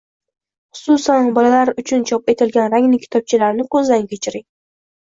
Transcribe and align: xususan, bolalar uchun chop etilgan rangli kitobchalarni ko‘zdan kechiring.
xususan, 0.79 1.29
bolalar 1.35 1.73
uchun 1.83 2.09
chop 2.13 2.35
etilgan 2.35 2.75
rangli 2.77 3.03
kitobchalarni 3.07 3.71
ko‘zdan 3.79 4.15
kechiring. 4.17 4.51